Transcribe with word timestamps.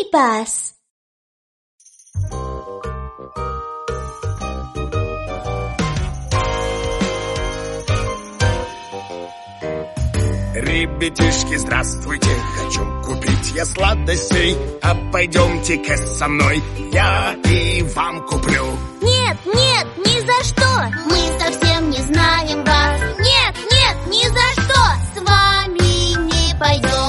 Скрипас. 0.00 0.74
Ребятишки, 10.54 11.56
здравствуйте, 11.56 12.28
хочу 12.56 13.02
купить 13.02 13.52
я 13.54 13.64
сладостей 13.64 14.56
А 14.82 14.94
пойдемте-ка 15.12 15.96
со 15.96 16.28
мной, 16.28 16.62
я 16.92 17.34
и 17.44 17.82
вам 17.94 18.26
куплю. 18.26 18.64
Нет, 19.02 19.36
нет, 19.46 19.86
ни 19.98 20.20
за 20.20 20.44
что! 20.44 20.90
Мы 21.06 21.38
совсем 21.38 21.90
не 21.90 21.98
знаем 21.98 22.64
вас. 22.64 23.00
Нет, 23.18 23.54
нет, 23.70 24.06
ни 24.06 24.24
за 24.28 24.62
что! 24.62 24.80
С 25.14 25.22
вами 25.22 26.30
не 26.30 26.58
пойдем 26.58 26.99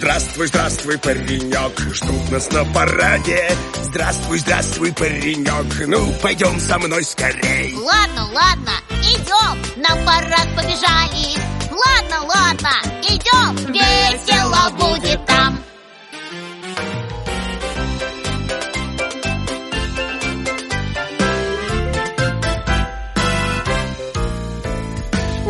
Здравствуй, 0.00 0.46
здравствуй, 0.46 0.98
паренек, 0.98 1.78
ждут 1.94 2.30
нас 2.30 2.50
на 2.52 2.64
параде? 2.64 3.50
Здравствуй, 3.82 4.38
здравствуй, 4.38 4.94
паренек, 4.94 5.86
ну 5.88 6.10
пойдем 6.22 6.58
со 6.58 6.78
мной 6.78 7.04
скорей. 7.04 7.74
Ладно, 7.74 8.26
ладно, 8.32 8.72
идем, 9.02 9.58
на 9.76 9.94
парад 10.06 10.48
побежали. 10.56 11.36
Ладно, 11.70 12.22
ладно, 12.22 12.70
идем, 13.10 13.74
весело 13.74 14.70
будет 14.78 15.26
там. 15.26 15.60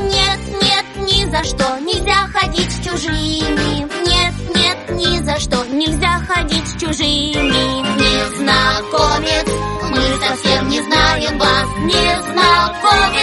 Нет, 0.09 0.41
нет, 0.61 0.85
ни 0.97 1.31
за 1.31 1.45
что. 1.45 1.79
Нельзя 1.79 2.27
ходить 2.33 2.73
с 2.73 2.85
чужими 2.85 3.60
чужими 6.81 7.63
Незнакомец, 8.01 9.47
мы 9.91 10.27
совсем 10.27 10.69
не 10.69 10.81
знаем 10.81 11.39
вас 11.39 11.69
Незнакомец, 11.85 13.20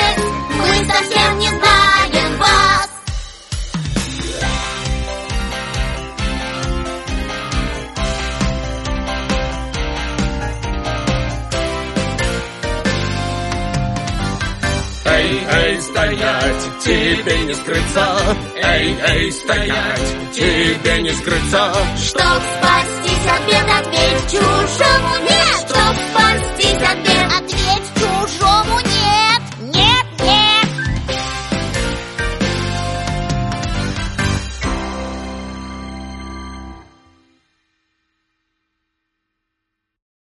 Эй, 15.09 15.47
эй, 15.49 15.81
стоять, 15.81 16.79
тебе 16.83 17.39
не 17.45 17.53
скрыться. 17.53 18.17
Эй, 18.55 18.97
эй, 19.07 19.31
стоять, 19.31 20.33
тебе 20.33 21.01
не 21.01 21.11
скрыться. 21.13 21.73
Чтоб 21.97 22.41
спастись 22.57 23.27
от 23.31 23.45
бед, 23.47 23.67
ответь 23.79 24.31
чудо 24.31 25.36